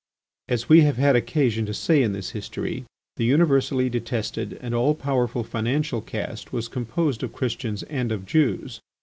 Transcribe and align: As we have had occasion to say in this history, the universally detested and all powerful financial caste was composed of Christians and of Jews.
As 0.49 0.67
we 0.67 0.81
have 0.81 0.97
had 0.97 1.15
occasion 1.15 1.67
to 1.67 1.75
say 1.75 2.01
in 2.01 2.11
this 2.11 2.31
history, 2.31 2.85
the 3.17 3.23
universally 3.23 3.87
detested 3.87 4.57
and 4.59 4.73
all 4.73 4.95
powerful 4.95 5.43
financial 5.43 6.01
caste 6.01 6.51
was 6.51 6.67
composed 6.67 7.21
of 7.21 7.33
Christians 7.33 7.83
and 7.83 8.11
of 8.11 8.25
Jews. 8.25 8.79